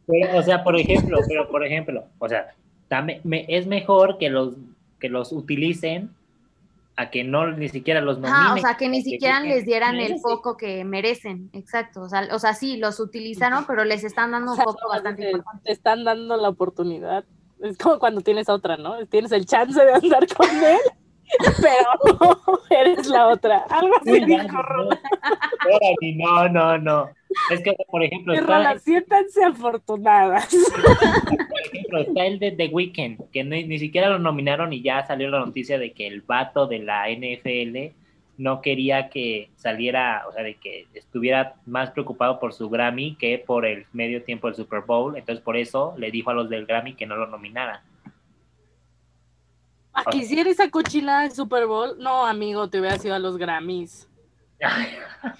[0.07, 2.53] Pero, o sea, por ejemplo, pero por ejemplo, o sea,
[2.89, 4.55] dame- me- es mejor que los
[5.01, 6.11] que los utilicen
[6.97, 8.35] a que no ni siquiera los nominen.
[8.35, 11.51] Ah, o sea, que ni siquiera les dieran el foco que merecen.
[11.53, 12.03] Exacto.
[12.03, 15.23] O sea, o sea, sí, los utilizaron, pero les están dando un foco no, bastante
[15.23, 15.65] te, importante.
[15.65, 17.25] te están dando la oportunidad.
[17.61, 19.05] Es como cuando tienes otra, ¿no?
[19.07, 20.79] Tienes el chance de andar con él,
[21.61, 22.39] pero no
[22.79, 23.67] eres la otra.
[23.69, 24.21] Algo así
[26.15, 27.11] no, no, no.
[27.51, 30.49] Es que, por ejemplo, está, siéntanse afortunadas.
[31.49, 35.07] por ejemplo, está el de The Weeknd, que ni, ni siquiera lo nominaron y ya
[35.07, 37.95] salió la noticia de que el vato de la NFL
[38.39, 43.39] no quería que saliera, o sea, de que estuviera más preocupado por su Grammy que
[43.39, 45.17] por el medio tiempo del Super Bowl.
[45.17, 47.81] Entonces, por eso le dijo a los del Grammy que no lo nominaran.
[49.93, 51.97] ¿A que hiciera esa cochinada del Super Bowl?
[51.99, 54.07] No, amigo, te hubiera ido a los Grammys.
[54.61, 54.71] ¿Ya?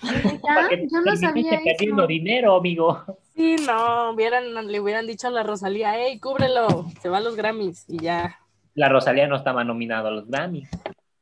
[0.01, 2.07] Porque Yo no sabía perdiendo eso.
[2.07, 3.03] dinero, amigo.
[3.35, 7.37] Sí, no, hubieran, le hubieran dicho a la Rosalía, hey, cúbrelo, se va a los
[7.37, 8.39] Grammys y ya.
[8.75, 10.67] La Rosalía no estaba nominado a los Grammy.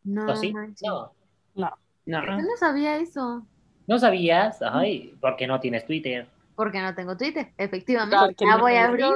[0.02, 0.52] No, ¿O sí?
[0.52, 1.12] No.
[1.54, 1.70] No.
[2.06, 2.24] No.
[2.26, 3.46] Yo no sabía eso.
[3.86, 4.60] ¿No sabías?
[4.62, 6.26] Ay, ¿por qué no tienes Twitter?
[6.56, 8.36] Porque no tengo Twitter, efectivamente.
[8.38, 9.06] Ya no voy a abrir,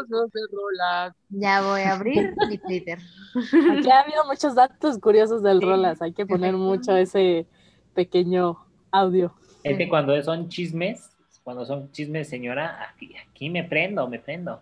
[1.30, 2.98] ya voy a abrir mi Twitter.
[3.36, 7.46] Aquí ha habido muchos datos curiosos del Sí, Rolas, hay que poner mucho ese
[7.94, 8.58] pequeño
[8.90, 9.32] audio.
[9.62, 11.10] Es que cuando son chismes,
[11.44, 14.60] cuando son chismes, señora, aquí, aquí me prendo, me prendo.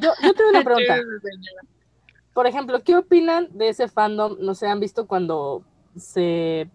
[0.00, 1.00] Yo, yo tengo una pregunta.
[2.32, 4.36] Por ejemplo, ¿qué opinan de ese fandom?
[4.40, 5.62] No sé, ¿han visto cuando
[5.96, 6.68] se...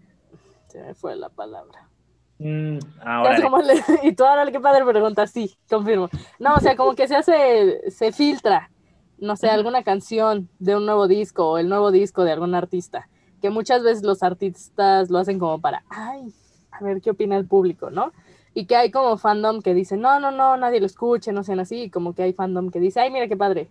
[0.69, 1.89] Se me fue la palabra.
[2.37, 3.73] Mm, ahora, como le-
[4.03, 6.09] y tú ahora qué padre pregunta, sí, confirmo.
[6.39, 8.71] No, o sea, como que se hace, se filtra,
[9.17, 13.09] no sé, alguna canción de un nuevo disco o el nuevo disco de algún artista,
[13.39, 16.33] que muchas veces los artistas lo hacen como para, ay,
[16.71, 18.11] a ver qué opina el público, ¿no?
[18.53, 21.59] Y que hay como fandom que dice, no, no, no, nadie lo escuche, no sean
[21.59, 23.69] así, y como que hay fandom que dice, ay, mira qué padre,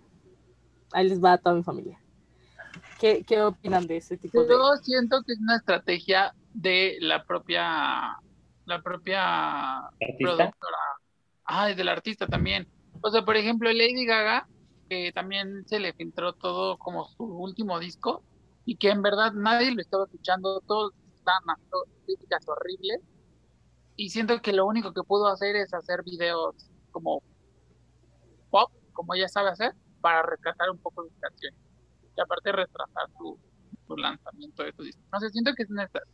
[0.92, 2.00] ahí les va a toda mi familia.
[2.98, 4.48] ¿Qué, qué opinan de ese tipo de...?
[4.48, 8.18] Yo siento que es una estrategia de la propia,
[8.64, 10.16] la propia artista.
[10.20, 10.76] productora.
[11.44, 12.66] Ah, del artista también.
[13.00, 14.48] O sea, por ejemplo, Lady Gaga,
[14.88, 18.22] que también se le filtró todo como su último disco
[18.68, 23.00] y que en verdad nadie lo estaba escuchando, todos estaban dando críticas horribles.
[23.96, 26.54] Y siento que lo único que pudo hacer es hacer videos
[26.90, 27.22] como
[28.50, 31.58] pop, como ella sabe hacer, para rescatar un poco sus canciones.
[32.14, 33.38] Y aparte retrasar su,
[33.96, 35.02] lanzamiento de su disco.
[35.14, 36.06] No sé, siento que es estrategia.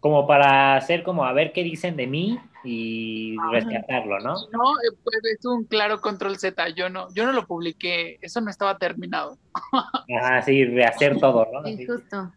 [0.00, 4.34] Como para hacer como a ver qué dicen de mí y rescatarlo, ¿no?
[4.50, 6.70] No, eh, pues es un claro control Z.
[6.70, 9.36] Yo no, yo no lo publiqué, eso no estaba terminado.
[9.52, 11.64] Ajá, sí, rehacer todo, ¿no?
[11.64, 12.32] Sí, justo.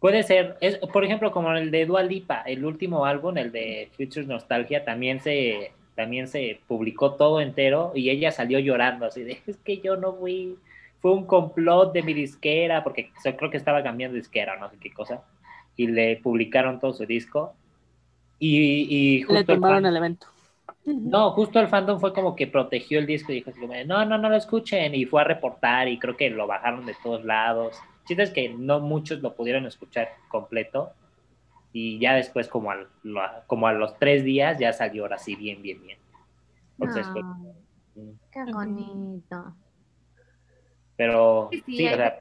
[0.00, 3.90] Puede ser, es, por ejemplo, como el de Dua Lipa, el último álbum, el de
[3.96, 9.42] Future Nostalgia, también se, también se publicó todo entero y ella salió llorando, así de,
[9.46, 10.56] es que yo no fui,
[11.00, 14.92] fue un complot de mi disquera, porque creo que estaba cambiando disquera, no sé qué
[14.92, 15.24] cosa,
[15.78, 17.54] y le publicaron todo su disco.
[18.40, 20.26] Y, y Le justo el tumbaron fan- el evento.
[21.02, 24.04] no, justo el fandom fue como que protegió el disco y dijo así como, no,
[24.04, 27.24] no, no lo escuchen, y fue a reportar y creo que lo bajaron de todos
[27.24, 27.76] lados.
[28.06, 30.92] Chiste es que no muchos lo pudieron escuchar completo
[31.72, 35.36] y ya después como, al- lo- como a los tres días ya salió ahora sí
[35.36, 35.98] bien, bien, bien.
[36.76, 39.56] Entonces, pues, Ay, mm, qué bonito.
[40.98, 42.20] Pero Sí, o sea,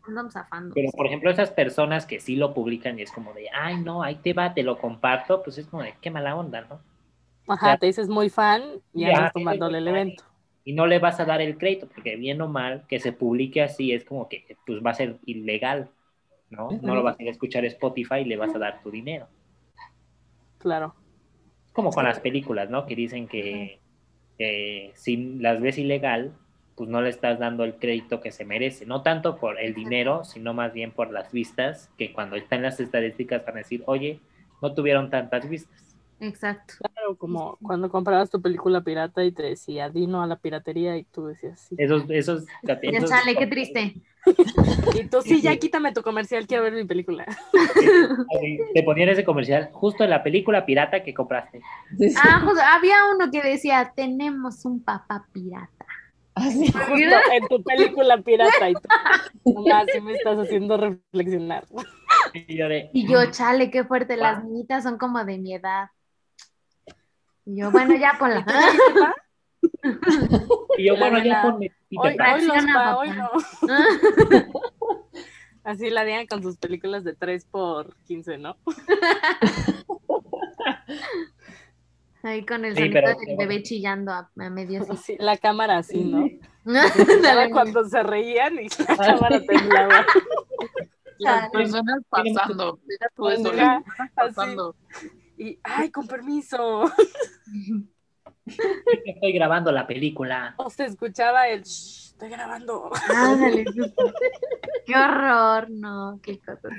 [0.73, 4.03] pero por ejemplo esas personas que sí lo publican y es como de, ay no,
[4.03, 6.81] ahí te va, te lo comparto, pues es como de, qué mala onda, ¿no?
[7.47, 8.63] Ajá, te dices muy fan
[8.93, 10.23] y Ya, andas tomándole el evento.
[10.63, 13.61] y no le vas a dar el crédito, porque bien o mal que se publique
[13.63, 15.91] así es como que pues va a ser ilegal,
[16.49, 16.79] ¿no?
[16.81, 19.29] No lo vas a ir a escuchar Spotify y le vas a dar tu dinero.
[20.59, 20.95] Claro.
[21.73, 22.85] Como con las películas, ¿no?
[22.85, 23.81] Que dicen que,
[24.37, 26.33] que si las ves ilegal,
[26.77, 30.23] pues no le estás dando el crédito que se merece, no tanto por el dinero,
[30.23, 34.19] sino más bien por las vistas, que cuando están las estadísticas van a decir, oye,
[34.61, 35.97] no tuvieron tantas vistas.
[36.19, 36.75] Exacto.
[36.79, 41.03] Claro, como cuando comprabas tu película pirata y te decía Dino a la piratería y
[41.05, 41.75] tú decías sí.
[41.79, 43.95] Esos, esos, Ya esos- sale, qué triste.
[44.93, 47.25] Y tú sí, ya quítame tu comercial, quiero ver mi película.
[48.73, 51.61] Te ponían ese comercial justo en la película pirata que compraste.
[52.15, 55.85] Ah, justo, había uno que decía, tenemos un papá pirata.
[56.39, 56.71] Ah, sí.
[56.71, 58.81] Justo en tu película pirata y tú,
[59.53, 61.65] nomás sí me estás haciendo reflexionar.
[62.33, 65.89] Y yo de, Y yo, chale, qué fuerte, las niñitas son como de mi edad.
[67.45, 68.45] Y yo, bueno, ya ponla.
[70.77, 73.29] y yo, bueno, ya ponme Hoy, hoy los pa, hoy no.
[75.63, 78.57] Así la Diana con sus películas de 3 por 15, ¿no?
[82.23, 84.97] Ahí con el Sí, sonido pero- del bebé chillando a, a medio así.
[84.97, 86.27] Sí, la cámara así, ¿no?
[87.51, 90.05] Cuando se reían y la cámara temblaba.
[91.19, 94.75] Las personas eso, pasando.
[95.37, 96.83] Y, ay, con permiso.
[98.45, 100.53] Estoy grabando la película.
[100.57, 102.89] O se escuchaba el, "Shh, estoy grabando.
[103.15, 103.63] Ándale.
[104.87, 106.69] Qué horror, no, qué cosa.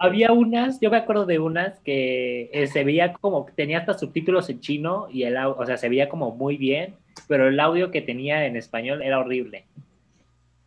[0.00, 4.48] Había unas, yo me acuerdo de unas que eh, se veía como, tenía hasta subtítulos
[4.48, 6.94] en chino y el audio, o sea, se veía como muy bien,
[7.26, 9.66] pero el audio que tenía en español era horrible.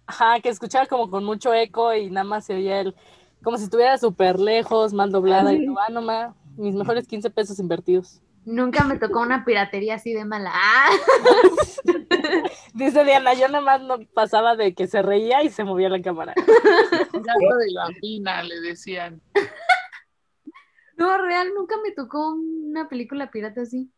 [0.08, 2.94] Ajá, que escuchaba como con mucho eco y nada más se oía el,
[3.42, 5.54] como si estuviera súper lejos, mal doblada.
[5.54, 8.22] Y yo, ah, no ma, mis mejores 15 pesos invertidos.
[8.46, 10.52] Nunca me tocó una piratería así de mala.
[10.54, 10.90] Ah,
[12.74, 16.02] Dice Diana, yo nada más no pasaba de que se reía y se movía la
[16.02, 16.34] cámara.
[17.14, 19.22] Gato de la fina, le decían.
[20.98, 23.92] no, real, nunca me tocó una película pirata así.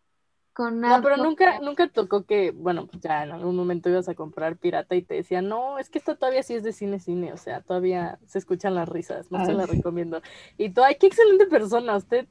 [0.53, 4.15] Con No, pero nunca, nunca tocó que, bueno, pues ya en algún momento ibas a
[4.15, 7.31] comprar pirata y te decían, no, es que esta todavía sí es de cine, cine,
[7.31, 10.21] o sea, todavía se escuchan las risas, no se Ah, la recomiendo.
[10.57, 12.27] Y tú, ay, qué excelente persona, usted,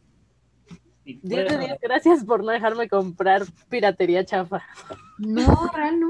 [1.05, 4.63] Y 10 de bueno, 10, gracias por no dejarme comprar piratería chafa.
[5.19, 6.09] No, real, no.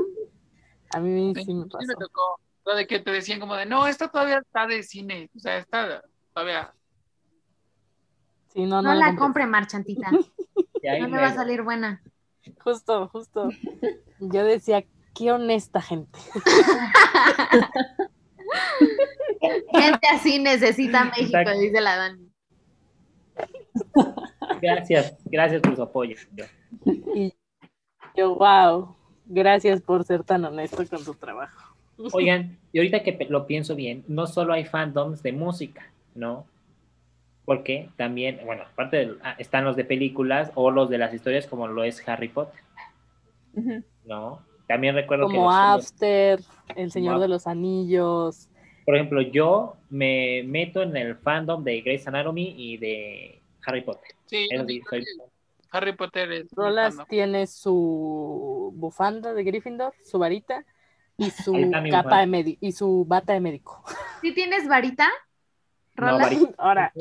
[0.92, 1.86] A mí Sí, sí me sí pasó.
[1.86, 2.40] me tocó.
[2.66, 5.30] Lo de que te decían como de, no, esta todavía está de cine.
[5.36, 6.02] O sea, esta
[6.34, 6.72] todavía.
[8.48, 10.10] Sí, no, No, no, la compre, marchantita.
[10.82, 12.02] No le va a salir buena.
[12.64, 13.50] Justo, justo.
[14.18, 14.82] Yo decía,
[15.14, 16.18] qué honesta gente.
[19.72, 21.58] Gente así necesita México, Exacto.
[21.60, 22.29] dice la Dani.
[24.60, 26.16] Gracias, gracias por su apoyo.
[27.14, 27.32] Y
[28.16, 28.94] yo, wow,
[29.26, 31.74] gracias por ser tan honesto con tu trabajo.
[32.12, 35.82] Oigan, y ahorita que lo pienso bien, no solo hay fandoms de música,
[36.14, 36.46] ¿no?
[37.44, 41.46] Porque también, bueno, aparte de- ah, están los de películas o los de las historias
[41.46, 42.60] como lo es Harry Potter.
[44.04, 44.40] ¿no?
[44.68, 46.40] También recuerdo que, Como los- After,
[46.76, 48.48] El Señor Como de los Anillos.
[48.90, 54.16] Por ejemplo, yo me meto en el fandom de Grey's Anatomy y de Harry Potter.
[54.26, 54.48] Sí,
[54.88, 55.06] soy-
[55.70, 56.50] Harry Potter es.
[56.50, 60.64] Rolas tiene su bufanda de Gryffindor, su varita
[61.16, 63.80] y su capa de médico y su bata de médico.
[64.22, 65.08] ¿Sí tienes varita?
[65.94, 66.24] No, ¿Rola?
[66.24, 66.54] varita.
[66.58, 66.92] Ahora,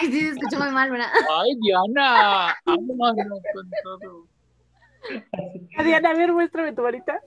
[0.00, 1.08] Ay, sí, se escuchó muy mal, ¿verdad?
[1.28, 2.54] Ay, Diana.
[2.64, 4.31] Vámonos con todo.
[5.84, 7.20] Diana, a ver, muéstrame tu varita.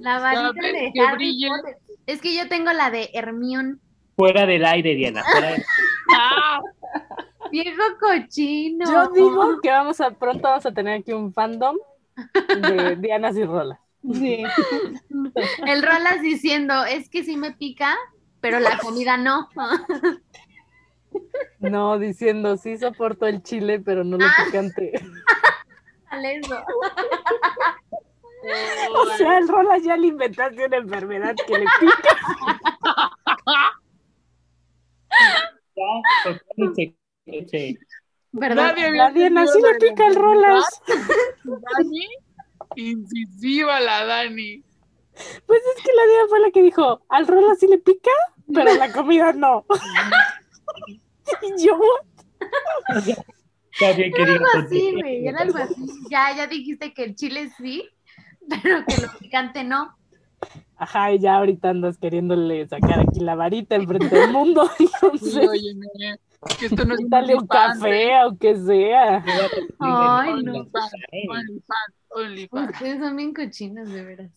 [0.00, 1.48] La varita de que Harry brille.
[1.48, 1.76] Potter.
[2.06, 3.76] Es que yo tengo la de Hermione.
[4.16, 5.22] Fuera del aire, Diana.
[5.24, 5.64] fuera del-
[6.14, 6.60] Ah,
[7.50, 8.90] Viejo cochino.
[8.90, 11.76] Yo digo que vamos a pronto vamos a tener aquí un fandom
[12.60, 13.78] de Dianas y Rola.
[14.12, 14.42] Sí.
[15.66, 17.96] El Rolas diciendo, es que sí me pica,
[18.40, 19.48] pero la comida no.
[21.60, 24.44] No, diciendo, sí soporto el chile, pero no lo Ah.
[24.46, 24.92] picante.
[26.12, 26.64] Eso.
[28.94, 32.16] O sea, el Rola ya le inventaste una enfermedad que le pica.
[38.32, 38.74] ¿Verdad?
[38.74, 40.14] Nadie había La Diana sí entendido le pica el.
[40.16, 40.82] Rolas.
[41.44, 42.08] Dani,
[42.76, 44.64] incisiva la Dani.
[45.46, 48.10] Pues es que la Diana fue la que dijo, al Rola sí le pica,
[48.52, 49.64] pero la comida no.
[51.42, 51.78] Y yo,
[53.82, 55.86] Está bien que Era diga algo así, güey, era algo así.
[56.10, 57.88] Ya, ya dijiste que el chile sí,
[58.48, 59.96] pero que lo picante no.
[60.76, 64.68] ajá, y ya ahorita andas queriéndole sacar aquí la varita enfrente del mundo.
[64.76, 65.86] Sí, Entonces, óyeme,
[66.58, 69.24] que esto no es dale un café, aunque sea.
[69.78, 70.62] Ay, no.
[71.12, 72.48] ¿eh?
[72.50, 74.30] Ustedes son bien cochinos, de veras.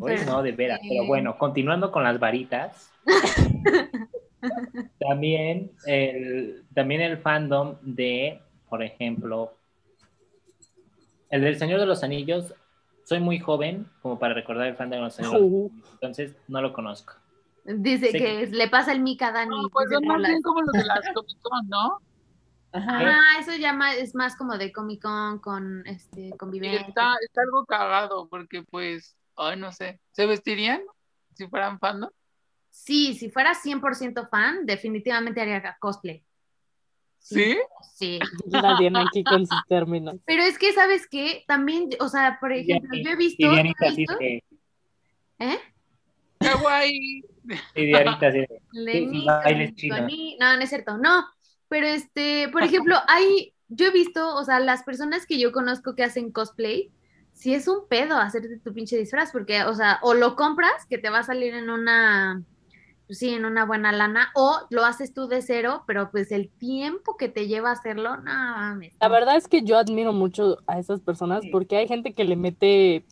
[0.00, 0.78] Oye, Pero- no, de veras.
[0.88, 2.90] Pero bueno, continuando con las varitas.
[4.98, 9.54] también, el, también el fandom de, por ejemplo,
[11.30, 12.54] el del Señor de los Anillos.
[13.04, 16.72] Soy muy joven como para recordar el fandom de los Uh, Anillos, entonces no lo
[16.72, 17.14] conozco.
[17.64, 18.18] Dice Sí.
[18.18, 19.62] que le pasa el mica a Dani.
[19.62, 21.98] No, pues son más bien como los de las Comic Con, ¿no?
[22.72, 22.98] Ajá.
[23.00, 26.80] Ah, eso ya es más como de Comic Con con este convivencia.
[26.86, 30.82] está, está algo cagado, porque pues, ay, no sé, ¿se vestirían
[31.34, 32.10] si fueran fandom?
[32.70, 36.22] Sí, si fuera 100% fan, definitivamente haría cosplay.
[37.18, 37.56] ¿Sí?
[37.94, 38.18] Sí.
[38.46, 40.16] la aquí con sus términos.
[40.24, 41.44] Pero es que, ¿sabes qué?
[41.46, 44.18] También, o sea, por ejemplo, yo he visto, Y Dianita visto-
[45.40, 45.58] ¿eh?
[46.38, 47.22] Kawaii.
[47.74, 48.32] y Dianita
[49.68, 49.98] sí, chinos.
[50.00, 51.26] Connie- No, no es cierto, no.
[51.68, 55.94] Pero este, por ejemplo, hay, yo he visto, o sea, las personas que yo conozco
[55.94, 56.90] que hacen cosplay,
[57.32, 60.98] si es un pedo hacerte tu pinche disfraz, porque, o sea, o lo compras, que
[60.98, 62.42] te va a salir en una,
[63.08, 67.16] sí, en una buena lana, o lo haces tú de cero, pero pues el tiempo
[67.16, 68.94] que te lleva hacerlo, no mames.
[69.00, 72.36] La verdad es que yo admiro mucho a esas personas porque hay gente que le
[72.36, 73.04] mete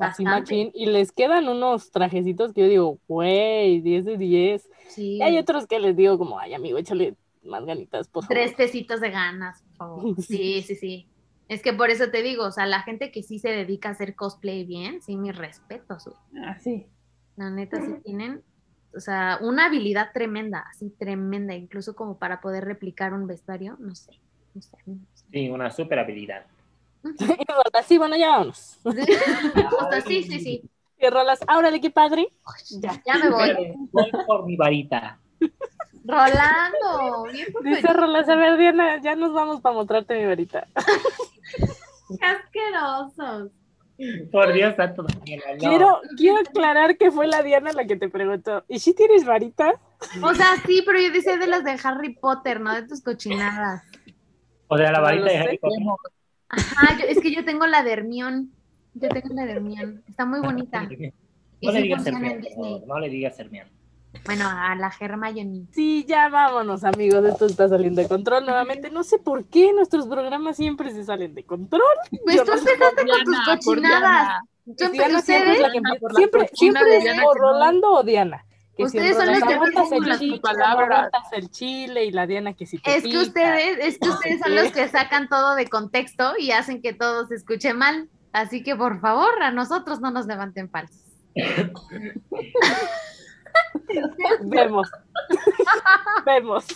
[0.00, 4.68] así machín y les quedan unos trajecitos que yo digo, güey, 10 de 10.
[4.88, 5.16] Sí.
[5.16, 8.36] Y hay otros que les digo como, ay, amigo, échale más ganitas, por favor.
[8.36, 10.16] Tres pesitos de ganas, por favor.
[10.22, 11.08] Sí, sí, sí.
[11.48, 13.92] Es que por eso te digo, o sea, la gente que sí se dedica a
[13.92, 16.44] hacer cosplay bien, sí, mis respetos, güey.
[16.44, 16.86] Ah, sí.
[17.36, 18.42] La neta, sí tienen,
[18.94, 23.94] o sea, una habilidad tremenda, así tremenda, incluso como para poder replicar un vestuario, no
[23.94, 24.18] sé,
[24.54, 24.76] no sé.
[24.86, 25.24] no sé.
[25.32, 26.44] Sí, una super habilidad.
[27.86, 28.78] Sí, bueno, ya vámonos.
[28.84, 30.70] Justo, sí, sí, sí.
[30.98, 32.28] Y rolas, órale, qué padre.
[32.80, 33.02] Ya.
[33.04, 33.74] Ya me voy.
[33.90, 35.18] Voy por mi varita.
[36.04, 40.66] Rolando, bien Dice Rolas, a ver, Diana, ya nos vamos para mostrarte mi varita.
[41.56, 43.50] Qué asquerosos.
[44.30, 45.58] Por Dios santo, Daniela, no.
[45.58, 49.72] Quiero, quiero aclarar que fue la Diana la que te preguntó, ¿y si tienes varita?
[50.22, 53.82] O sea, sí, pero yo decía de las de Harry Potter, no de tus cochinadas.
[54.68, 55.38] O sea, la varita de.
[55.38, 55.78] Harry Potter.
[56.48, 58.46] Ajá, yo- es que yo tengo la de Hermione.
[58.94, 60.00] Yo tengo la de Hermione.
[60.08, 60.88] Está muy bonita.
[61.64, 62.86] Y No le digas favor.
[62.88, 63.70] No le digas Hermione.
[64.24, 65.66] Bueno, a la Hermione.
[65.72, 68.90] Sí, ya vámonos, amigos, esto está saliendo de control nuevamente.
[68.90, 71.82] No sé por qué nuestros programas siempre se salen de control.
[72.24, 74.00] Pues Yo tú no sé empezaste con tus cochinadas.
[74.00, 74.42] Diana.
[74.64, 75.70] Yo Diana siempre la
[76.52, 78.44] Siempre, es o Rolando o Diana.
[78.76, 81.10] Que Ustedes son los que empiezan el con chile, las palabras.
[81.32, 83.20] el chile y la Diana que si te es que pica.
[83.20, 87.26] ustedes, es que ustedes son los que sacan todo de contexto y hacen que todo
[87.26, 88.08] se escuche mal.
[88.32, 91.02] Así que por favor, a nosotros no nos levanten falsos.
[94.42, 94.90] Vemos.
[96.26, 96.66] Vemos.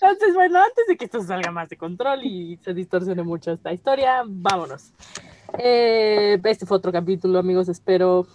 [0.00, 3.72] Entonces, bueno, antes de que esto salga más de control y se distorsione mucho esta
[3.72, 4.92] historia, vámonos.
[5.58, 7.68] Eh, este fue otro capítulo, amigos.
[7.68, 8.26] Espero.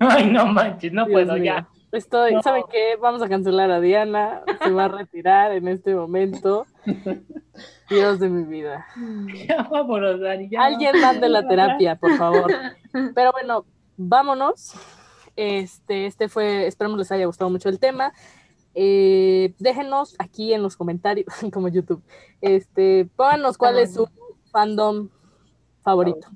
[0.00, 1.44] Ay, no manches, no Dios puedo mío.
[1.44, 1.68] ya.
[1.92, 2.42] Estoy, No.
[2.42, 2.96] ¿saben qué?
[3.00, 4.42] Vamos a cancelar a Diana.
[4.62, 6.66] Se va a retirar en este momento.
[7.88, 8.84] Dios de mi vida.
[9.48, 10.48] Ya vámonos, Dani.
[10.50, 10.64] Ya.
[10.64, 12.52] Alguien mande la terapia, por favor.
[13.14, 13.64] Pero bueno,
[13.96, 14.74] vámonos.
[15.36, 18.12] Este, este fue, esperamos les haya gustado mucho el tema.
[18.74, 22.02] Eh, déjenos aquí en los comentarios, como YouTube,
[22.40, 24.08] este, pónganos cuál es su
[24.50, 25.08] fandom
[25.82, 26.28] favorito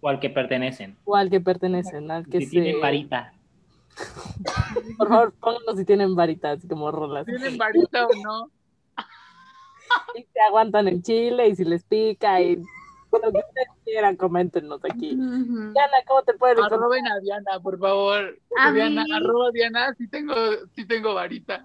[0.00, 0.98] O al que pertenecen.
[1.04, 3.32] o al que pertenecen, al que Si se, tienen varita.
[4.98, 8.50] por favor, pónganos si tienen varitas, así como rolas, ¿Tienen varita o no?
[10.14, 12.62] y si aguantan el chile y si les pica y
[13.18, 15.16] lo que ustedes quieran, coméntenos aquí.
[15.16, 16.80] Diana, ¿cómo te pueden encontrar?
[16.80, 18.38] Arroben a Diana, por favor.
[18.58, 19.12] A Diana, mí.
[19.12, 20.34] arroba Diana, sí tengo,
[20.74, 21.64] sí tengo varita.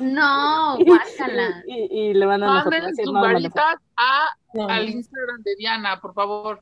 [0.00, 1.62] No, guácala.
[1.66, 6.00] Y, y- y le Manden así, sus no, varitas a, No, al Instagram de Diana,
[6.00, 6.60] por favor.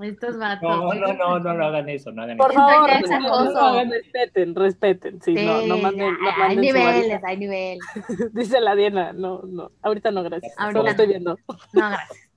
[0.00, 0.62] Estos vatos.
[0.62, 2.60] No, no, no, no, no hagan eso, no hagan Por eso.
[2.60, 3.82] favor, ya es respeten, acoso.
[3.90, 5.22] respeten, respeten.
[5.22, 7.80] Sí, no, no manden, no hay manden su niveles, hay niveles.
[8.32, 10.54] Dice la Diana, no, no, ahorita no, gracias.
[10.56, 10.90] Ahorita Solo no.
[10.90, 11.36] estoy viendo.
[11.72, 12.27] No, gracias.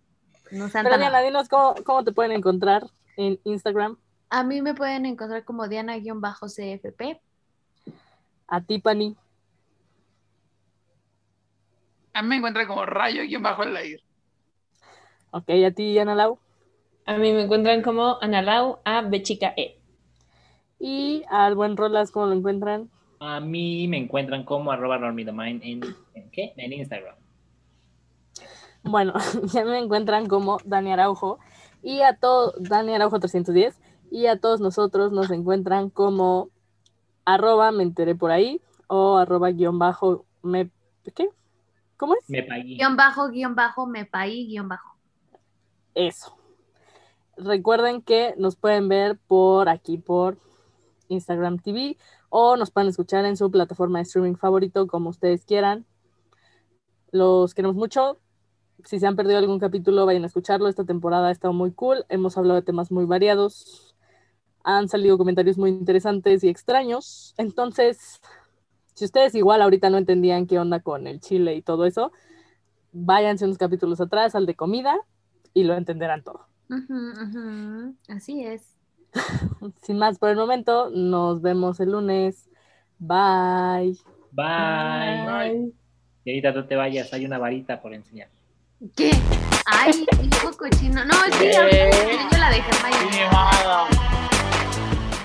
[0.52, 2.88] No sean Pero tan Diana, dinos cómo, cómo te pueden encontrar
[3.18, 3.98] en Instagram.
[4.30, 7.20] A mí me pueden encontrar como Diana-CFP.
[8.48, 9.16] A Tiffany,
[12.14, 14.04] A mí me encuentran como rayo y bajo el aire.
[15.32, 16.40] ok, a ti, Ana Lau.
[17.06, 19.80] A mí me encuentran como Analau a Bechica E.
[20.80, 22.90] Y al buen Rolas, ¿cómo lo encuentran?
[23.20, 26.54] A mí me encuentran como arroba en, en, ¿qué?
[26.58, 27.16] en Instagram.
[28.84, 29.13] Bueno,
[29.54, 31.39] ya me encuentran como Dani Araujo.
[31.82, 33.80] Y a todos, Dani Araujo 310.
[34.12, 36.50] Y a todos nosotros nos encuentran como
[37.26, 40.70] arroba me enteré por ahí o arroba guion bajo me...
[41.15, 41.30] ¿Qué?
[41.98, 42.30] ¿Cómo es?
[42.30, 42.76] Me pagué.
[42.76, 44.98] Guión bajo, guion bajo, me paí, guion bajo.
[45.96, 46.36] Eso.
[47.38, 50.38] Recuerden que nos pueden ver por aquí, por
[51.08, 51.98] Instagram TV,
[52.30, 55.86] o nos pueden escuchar en su plataforma de streaming favorito, como ustedes quieran.
[57.12, 58.20] Los queremos mucho.
[58.86, 60.67] Si se han perdido algún capítulo, vayan a escucharlo.
[60.67, 62.06] Esta temporada ha estado muy cool.
[62.10, 63.96] Hemos hablado de temas muy variados.
[64.63, 67.34] Han salido comentarios muy interesantes y extraños.
[67.38, 68.22] Entonces,
[68.94, 72.12] si ustedes igual ahorita no entendían qué onda con el chile y todo eso,
[72.91, 74.96] váyanse unos capítulos atrás al de comida
[75.54, 76.46] y lo entenderán todo.
[78.08, 78.76] Así es.
[79.82, 82.50] Sin más por el momento, nos vemos el lunes.
[83.00, 83.98] Bye.
[84.32, 85.25] Bye.
[85.25, 85.73] Bye.
[86.23, 88.29] Y ahorita no te vayas, hay una varita por enseñar.
[88.96, 89.12] ¿Qué?
[89.67, 91.06] Ay, hijo cochino.
[91.06, 91.62] No, sí, yo
[92.38, 93.29] la de Hermione.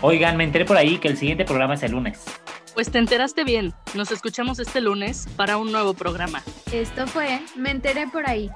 [0.03, 2.23] Oigan, me enteré por ahí que el siguiente programa es el lunes.
[2.75, 3.73] Pues te enteraste bien.
[3.95, 6.43] Nos escuchamos este lunes para un nuevo programa.
[6.71, 8.51] Esto fue Me enteré por ahí.